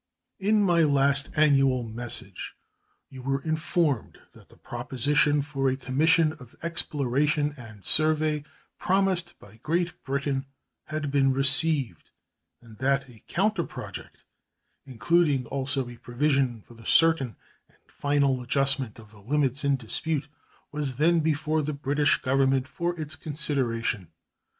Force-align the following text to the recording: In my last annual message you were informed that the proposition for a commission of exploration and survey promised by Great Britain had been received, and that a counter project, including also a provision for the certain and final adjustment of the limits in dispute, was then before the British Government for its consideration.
In 0.39 0.63
my 0.63 0.81
last 0.81 1.29
annual 1.35 1.83
message 1.83 2.55
you 3.11 3.21
were 3.21 3.43
informed 3.43 4.17
that 4.31 4.49
the 4.49 4.57
proposition 4.57 5.43
for 5.43 5.69
a 5.69 5.77
commission 5.77 6.33
of 6.33 6.55
exploration 6.63 7.53
and 7.55 7.85
survey 7.85 8.43
promised 8.79 9.37
by 9.37 9.57
Great 9.57 9.93
Britain 10.03 10.47
had 10.85 11.11
been 11.11 11.31
received, 11.31 12.09
and 12.63 12.79
that 12.79 13.07
a 13.11 13.19
counter 13.27 13.63
project, 13.63 14.25
including 14.87 15.45
also 15.45 15.87
a 15.87 15.97
provision 15.97 16.63
for 16.63 16.73
the 16.73 16.83
certain 16.83 17.35
and 17.69 17.77
final 17.91 18.41
adjustment 18.41 18.97
of 18.97 19.11
the 19.11 19.19
limits 19.21 19.63
in 19.63 19.75
dispute, 19.75 20.27
was 20.71 20.95
then 20.95 21.19
before 21.19 21.61
the 21.61 21.73
British 21.73 22.17
Government 22.17 22.67
for 22.67 22.99
its 22.99 23.15
consideration. 23.15 24.09